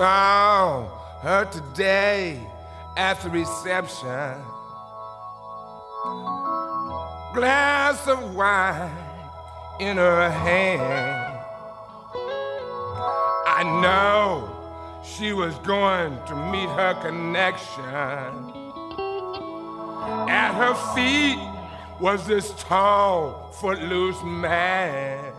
saw 0.00 0.86
her 1.20 1.44
today 1.52 2.40
at 2.96 3.20
the 3.20 3.28
reception. 3.28 4.32
Glass 7.34 8.08
of 8.08 8.34
wine 8.34 8.90
in 9.78 9.98
her 9.98 10.30
hand. 10.30 11.38
I 13.46 13.62
know 13.82 14.50
she 15.04 15.34
was 15.34 15.54
going 15.58 16.16
to 16.28 16.36
meet 16.50 16.68
her 16.80 16.94
connection. 17.02 17.84
At 20.30 20.54
her 20.54 20.74
feet 20.94 21.38
was 22.00 22.26
this 22.26 22.54
tall, 22.58 23.50
footloose 23.60 24.22
man. 24.22 25.34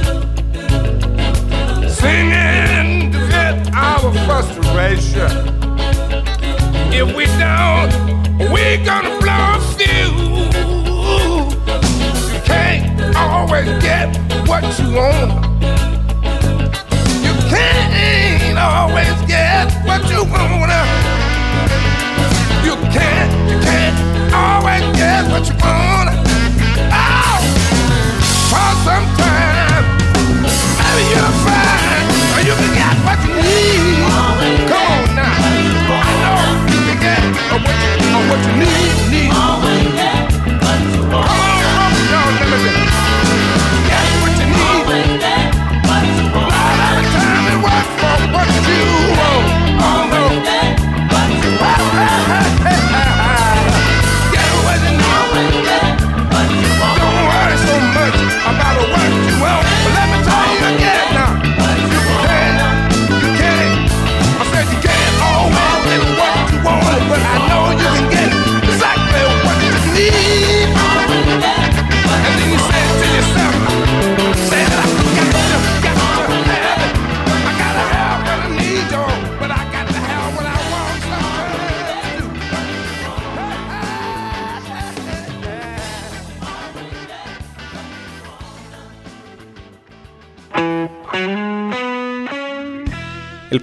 Singing 1.93 3.11
to 3.11 3.27
get 3.29 3.73
our 3.75 4.11
frustration. 4.25 5.53
If 6.91 7.15
we 7.15 7.25
don't, 7.25 8.51
we're 8.51 8.83
gonna 8.85 9.17
blow 9.19 9.55
a 9.55 9.61
fuse. 9.77 12.33
You 12.33 12.39
can't 12.43 13.15
always 13.15 13.65
get 13.83 14.15
what 14.47 14.63
you 14.79 14.93
want. 14.93 15.44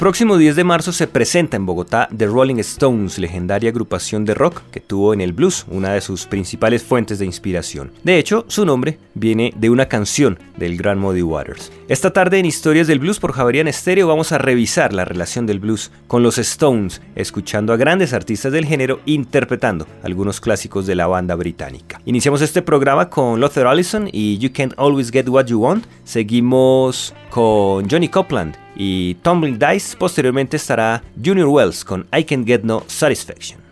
próximo 0.02 0.36
10 0.36 0.56
de 0.56 0.64
marzo 0.64 0.90
se 0.90 1.06
presenta 1.06 1.56
en 1.56 1.64
Bogotá 1.64 2.08
The 2.18 2.26
Rolling 2.26 2.56
Stones, 2.58 3.20
legendaria 3.20 3.70
agrupación 3.70 4.24
de 4.24 4.34
rock 4.34 4.62
que 4.72 4.80
tuvo 4.80 5.14
en 5.14 5.20
el 5.20 5.32
blues 5.32 5.64
una 5.68 5.92
de 5.92 6.00
sus 6.00 6.26
principales 6.26 6.82
fuentes 6.82 7.20
de 7.20 7.24
inspiración. 7.24 7.92
De 8.02 8.18
hecho, 8.18 8.44
su 8.48 8.66
nombre 8.66 8.98
viene 9.14 9.54
de 9.56 9.70
una 9.70 9.86
canción 9.86 10.40
del 10.56 10.76
gran 10.76 10.98
Muddy 10.98 11.22
Waters. 11.22 11.70
Esta 11.86 12.12
tarde 12.12 12.40
en 12.40 12.46
Historias 12.46 12.88
del 12.88 12.98
Blues 12.98 13.20
por 13.20 13.30
Javier 13.32 13.68
Estéreo 13.68 14.08
vamos 14.08 14.32
a 14.32 14.38
revisar 14.38 14.92
la 14.92 15.04
relación 15.04 15.46
del 15.46 15.60
blues 15.60 15.92
con 16.08 16.24
los 16.24 16.36
Stones, 16.36 17.00
escuchando 17.14 17.72
a 17.72 17.76
grandes 17.76 18.12
artistas 18.12 18.50
del 18.50 18.66
género 18.66 18.98
interpretando 19.06 19.86
algunos 20.02 20.40
clásicos 20.40 20.84
de 20.84 20.96
la 20.96 21.06
banda 21.06 21.36
británica. 21.36 22.00
Iniciamos 22.06 22.42
este 22.42 22.60
programa 22.60 23.08
con 23.08 23.38
Lothar 23.38 23.68
Allison 23.68 24.08
y 24.10 24.36
You 24.38 24.50
Can't 24.52 24.74
Always 24.76 25.12
Get 25.12 25.28
What 25.28 25.44
You 25.44 25.60
Want. 25.60 25.84
Seguimos 26.02 27.14
con 27.32 27.88
Johnny 27.88 28.08
Copland 28.10 28.56
y 28.76 29.14
Tumbling 29.22 29.58
Dice. 29.58 29.96
Posteriormente 29.96 30.58
estará 30.58 31.02
Junior 31.24 31.48
Wells 31.48 31.82
con 31.82 32.06
I 32.14 32.24
Can 32.24 32.44
Get 32.46 32.60
No 32.62 32.84
Satisfaction. 32.88 33.71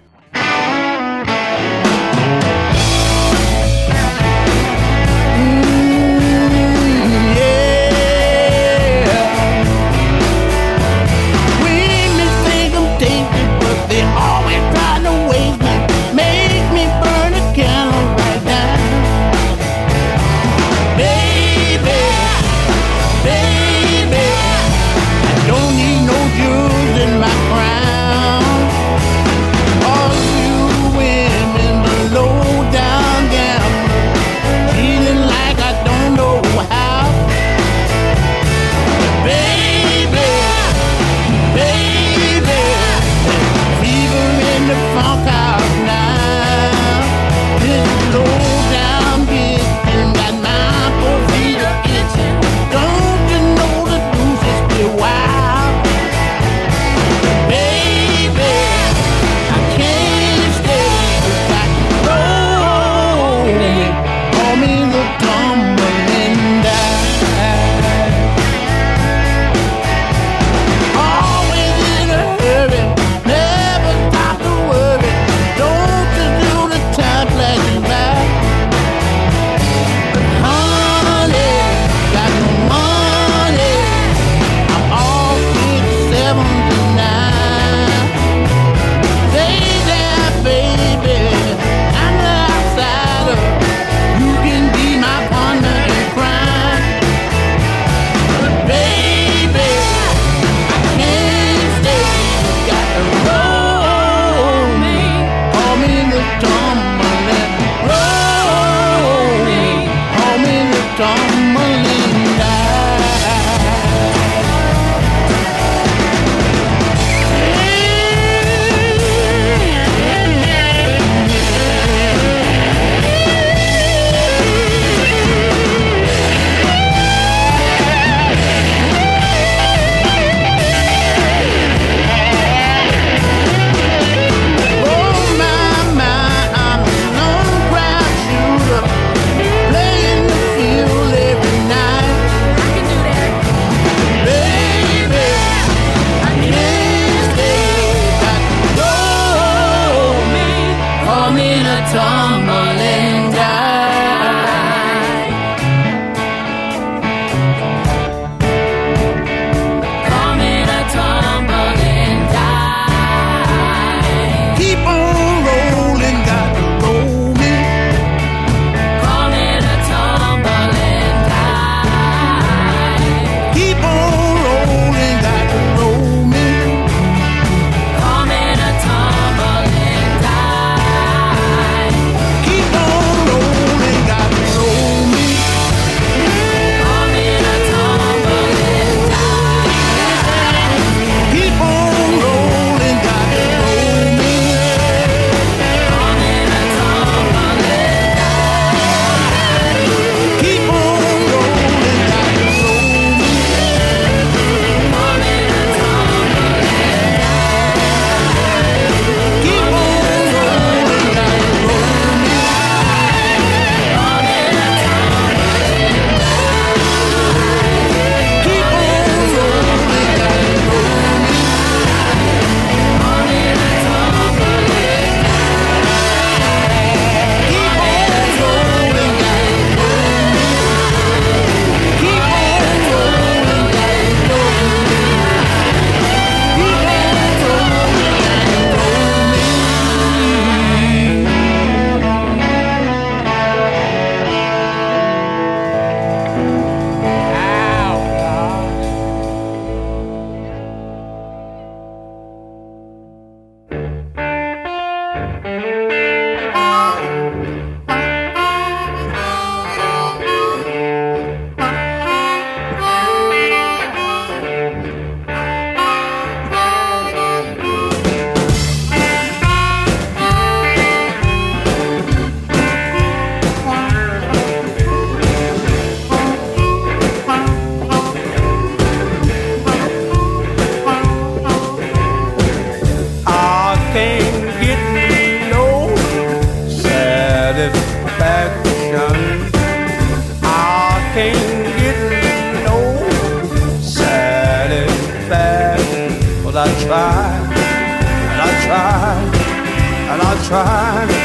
try 300.51 301.20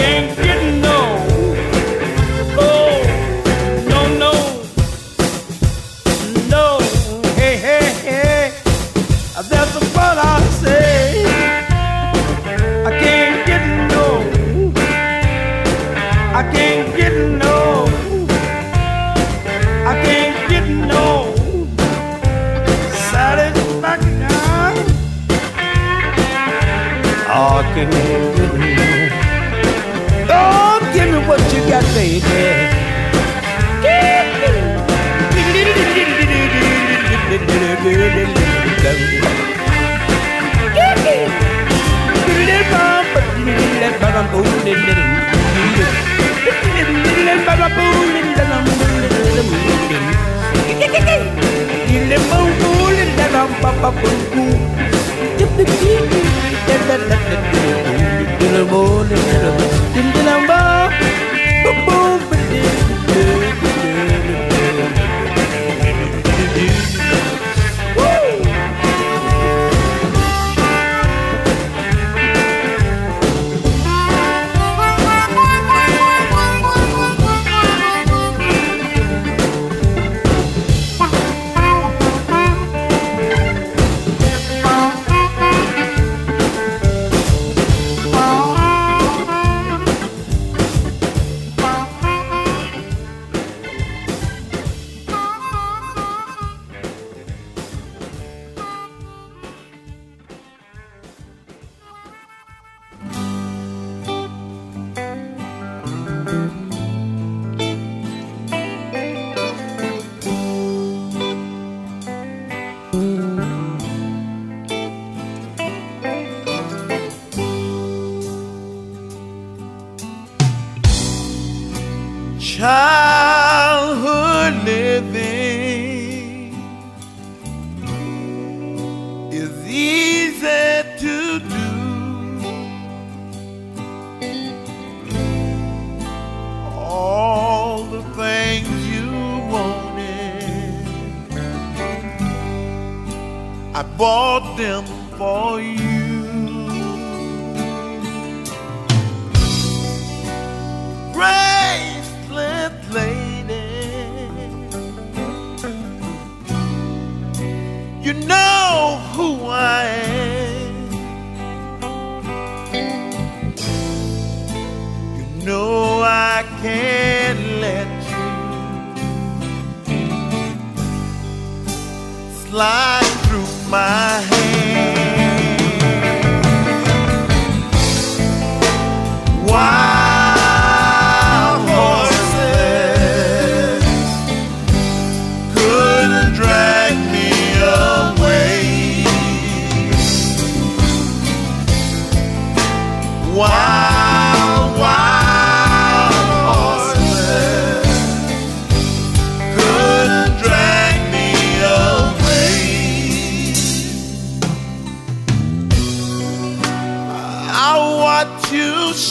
again. 0.00 0.39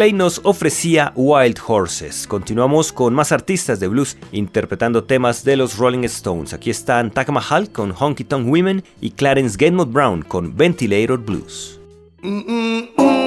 Clay 0.01 0.15
nos 0.15 0.41
ofrecía 0.45 1.13
Wild 1.15 1.59
Horses. 1.67 2.27
Continuamos 2.27 2.91
con 2.91 3.13
más 3.13 3.33
artistas 3.33 3.81
de 3.81 3.89
blues 3.89 4.17
interpretando 4.33 5.05
temas 5.05 5.45
de 5.45 5.59
los 5.59 5.77
Rolling 5.77 6.05
Stones. 6.05 6.55
Aquí 6.55 6.71
están 6.71 7.11
Takama 7.11 7.43
Mahal 7.43 7.71
con 7.71 7.93
Honky 7.93 8.25
Tonk 8.25 8.49
Women 8.51 8.83
y 9.03 9.11
Clarence 9.11 9.59
Gatemot 9.59 9.93
Brown 9.93 10.23
con 10.23 10.57
Ventilator 10.57 11.19
Blues. 11.23 11.79
Mm, 12.23 12.31
mm, 12.31 12.85
mm. 12.97 13.20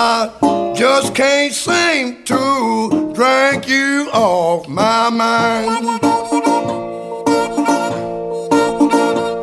I 0.00 0.30
just 0.76 1.12
can't 1.12 1.52
seem 1.52 2.22
to 2.26 3.12
drag 3.16 3.66
you 3.68 4.08
off 4.12 4.68
my 4.68 5.10
mind. 5.10 5.88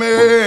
me. 0.00 0.39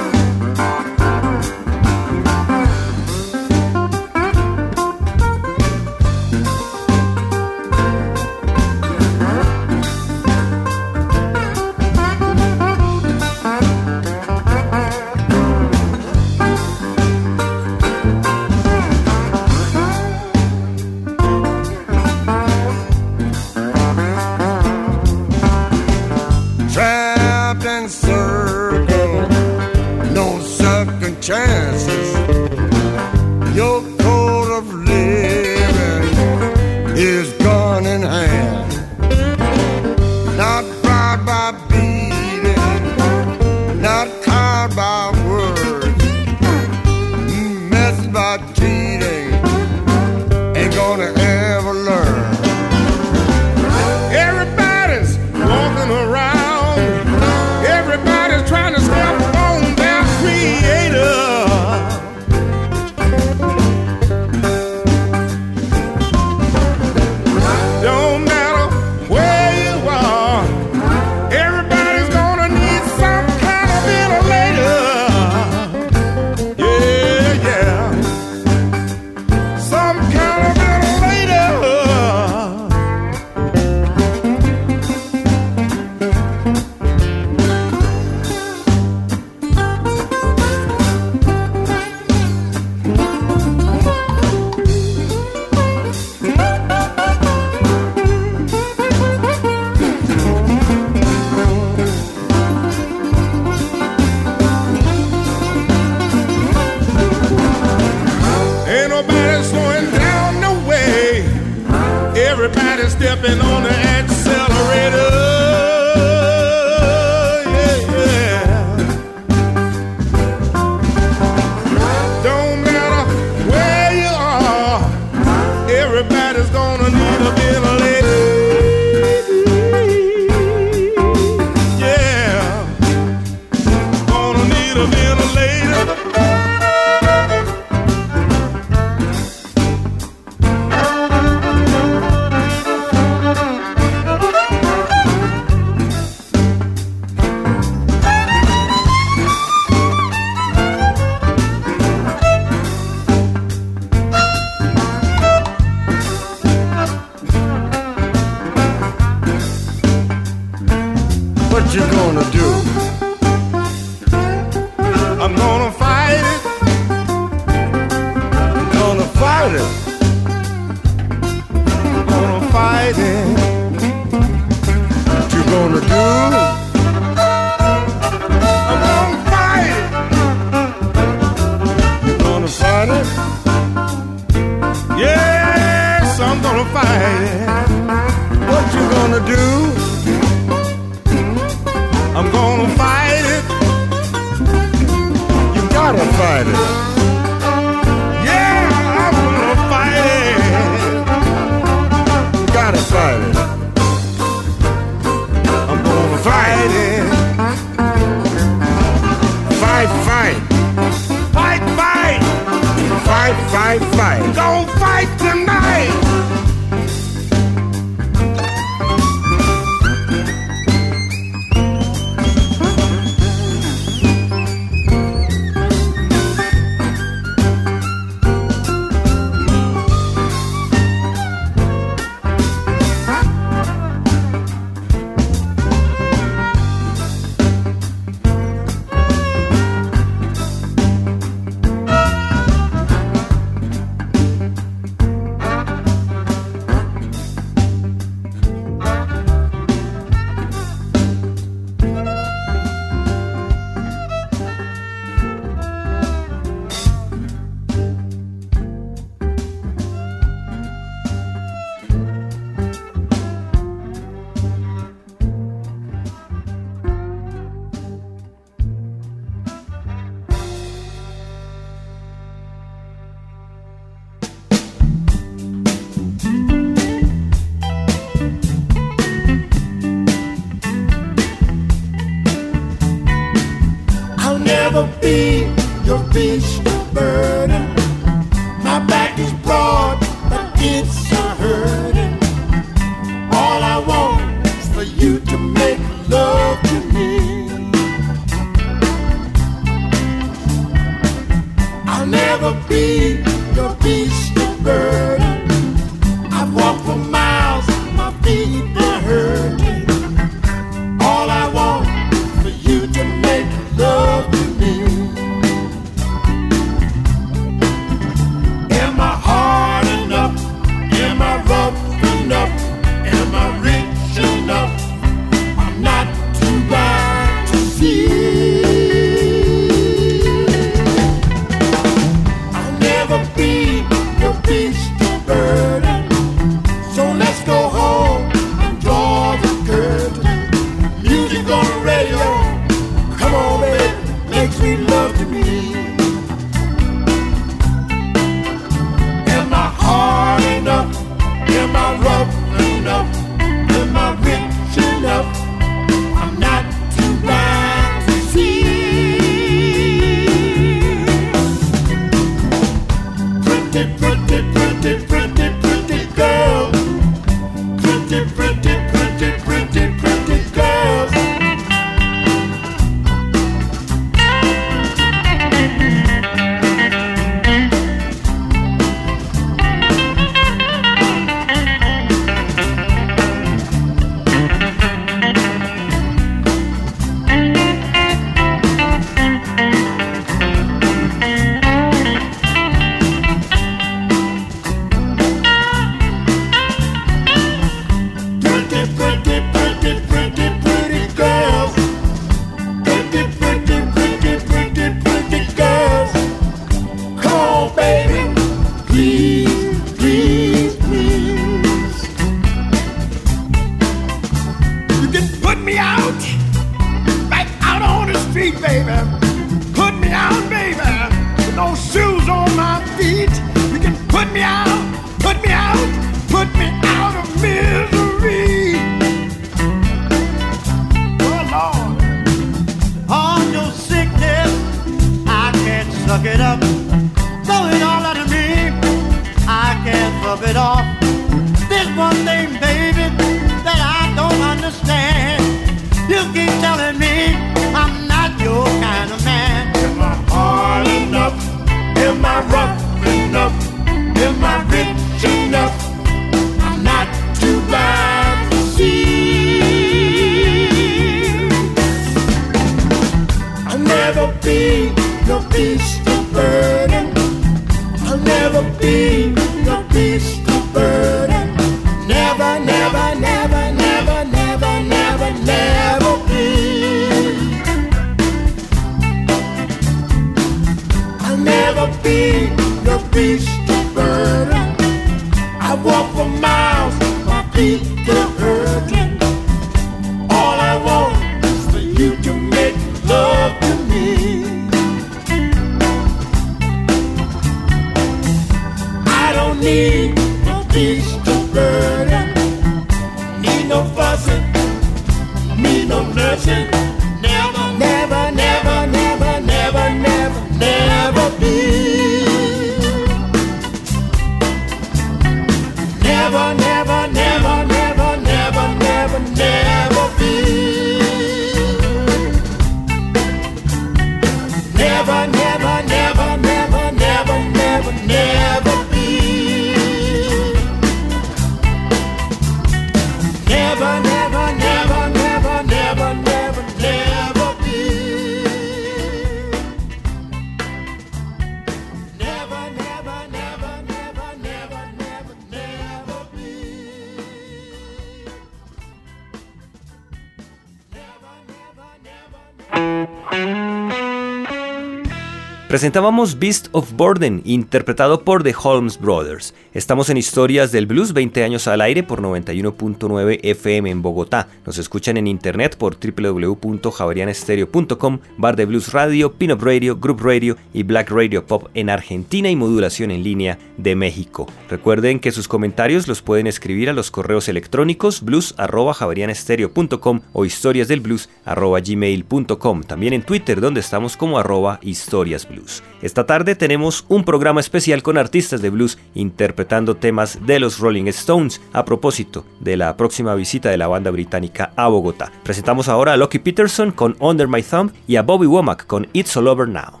Presentábamos 555.74 556.38
Beast 556.38 556.68
of 556.70 556.92
Borden, 556.92 557.42
interpretado 557.44 558.20
por 558.22 558.44
The 558.44 558.54
Holmes 558.62 558.96
Brothers. 558.96 559.56
Estamos 559.72 560.08
en 560.08 560.16
Historias 560.16 560.70
del 560.70 560.86
Blues, 560.86 561.12
20 561.12 561.42
años 561.42 561.66
al 561.66 561.80
aire 561.80 562.04
por 562.04 562.22
91.9 562.22 563.40
FM 563.42 563.90
en 563.90 564.00
Bogotá. 564.00 564.46
Nos 564.64 564.78
escuchan 564.78 565.16
en 565.16 565.26
internet 565.26 565.76
por 565.76 565.96
www.javarianestereo.com, 565.96 568.20
Bar 568.38 568.54
de 568.54 568.66
Blues 568.66 568.92
Radio, 568.92 569.32
Pinup 569.32 569.64
Radio, 569.64 569.96
Group 569.98 570.20
Radio 570.22 570.56
y 570.72 570.84
Black 570.84 571.10
Radio 571.10 571.44
Pop 571.44 571.66
en 571.74 571.90
Argentina 571.90 572.48
y 572.48 572.54
modulación 572.54 573.10
en 573.10 573.24
línea 573.24 573.58
de 573.76 573.96
México. 573.96 574.46
Recuerden 574.70 575.18
que 575.18 575.32
sus 575.32 575.48
comentarios 575.48 576.06
los 576.06 576.22
pueden 576.22 576.46
escribir 576.46 576.88
a 576.88 576.92
los 576.92 577.10
correos 577.10 577.48
electrónicos 577.48 578.22
blues.javarianestereo.com 578.22 580.20
o 580.34 580.44
historiasdelblues@gmail.com. 580.44 582.82
También 582.84 583.12
en 583.12 583.22
Twitter 583.24 583.60
donde 583.60 583.80
estamos 583.80 584.16
como 584.16 584.38
arroba 584.38 584.78
historiasblues. 584.80 585.63
Esta 586.02 586.26
tarde 586.26 586.54
tenemos 586.54 587.04
un 587.08 587.24
programa 587.24 587.60
especial 587.60 588.02
con 588.02 588.18
artistas 588.18 588.62
de 588.62 588.70
blues 588.70 588.98
interpretando 589.14 589.96
temas 589.96 590.44
de 590.46 590.58
los 590.60 590.78
Rolling 590.78 591.06
Stones 591.06 591.60
a 591.72 591.84
propósito 591.84 592.44
de 592.60 592.76
la 592.76 592.96
próxima 592.96 593.34
visita 593.34 593.70
de 593.70 593.78
la 593.78 593.88
banda 593.88 594.10
británica 594.10 594.72
a 594.76 594.88
Bogotá. 594.88 595.32
Presentamos 595.42 595.88
ahora 595.88 596.12
a 596.12 596.16
Lucky 596.16 596.38
Peterson 596.38 596.90
con 596.92 597.16
Under 597.20 597.48
My 597.48 597.62
Thumb 597.62 597.92
y 598.06 598.16
a 598.16 598.22
Bobby 598.22 598.46
Womack 598.46 598.86
con 598.86 599.06
It's 599.12 599.36
All 599.36 599.48
Over 599.48 599.68
Now. 599.68 600.00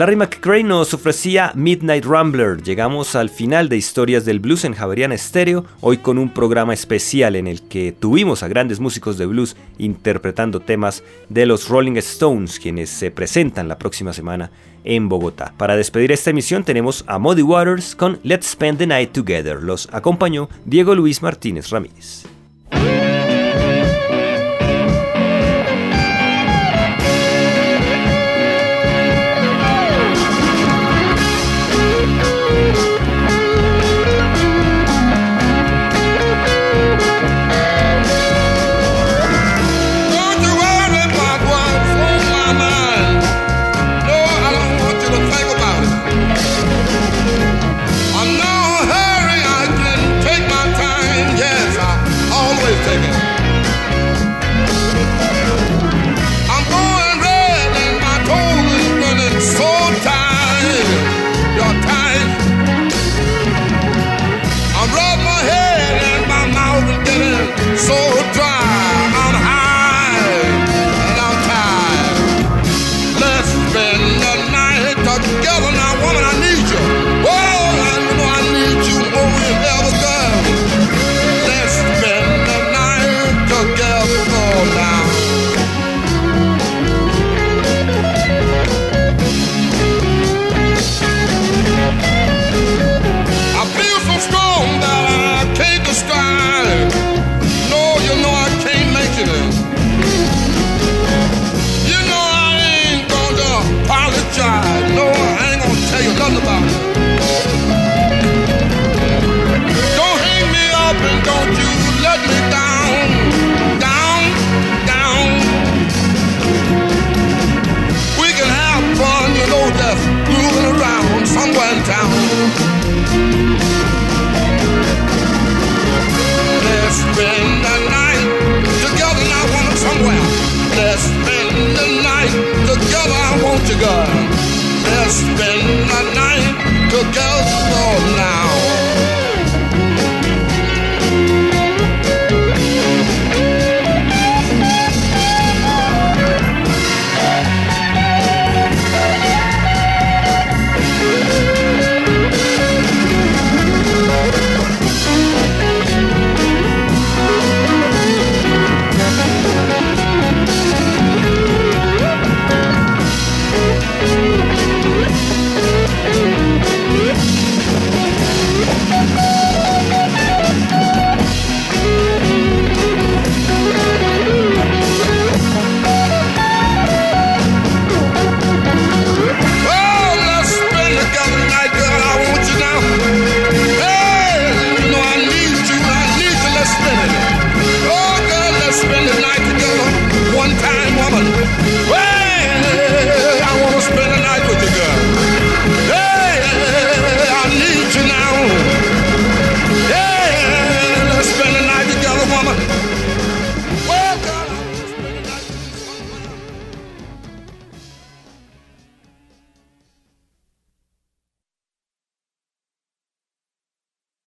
Larry 0.00 0.16
McCray 0.16 0.64
nos 0.64 0.94
ofrecía 0.94 1.52
Midnight 1.54 2.06
Rambler. 2.06 2.62
Llegamos 2.62 3.14
al 3.16 3.28
final 3.28 3.68
de 3.68 3.76
Historias 3.76 4.24
del 4.24 4.40
Blues 4.40 4.64
en 4.64 4.72
Javeriana 4.72 5.14
Estéreo, 5.14 5.66
hoy 5.82 5.98
con 5.98 6.16
un 6.16 6.30
programa 6.30 6.72
especial 6.72 7.36
en 7.36 7.46
el 7.46 7.68
que 7.68 7.92
tuvimos 7.92 8.42
a 8.42 8.48
grandes 8.48 8.80
músicos 8.80 9.18
de 9.18 9.26
blues 9.26 9.56
interpretando 9.76 10.60
temas 10.60 11.02
de 11.28 11.44
los 11.44 11.68
Rolling 11.68 11.96
Stones, 11.98 12.58
quienes 12.58 12.88
se 12.88 13.10
presentan 13.10 13.68
la 13.68 13.76
próxima 13.78 14.14
semana 14.14 14.50
en 14.84 15.10
Bogotá. 15.10 15.52
Para 15.58 15.76
despedir 15.76 16.12
esta 16.12 16.30
emisión 16.30 16.64
tenemos 16.64 17.04
a 17.06 17.18
Muddy 17.18 17.42
Waters 17.42 17.94
con 17.94 18.18
Let's 18.22 18.46
Spend 18.46 18.78
the 18.78 18.86
Night 18.86 19.12
Together. 19.12 19.62
Los 19.62 19.86
acompañó 19.92 20.48
Diego 20.64 20.94
Luis 20.94 21.20
Martínez 21.22 21.68
Ramírez. 21.68 22.29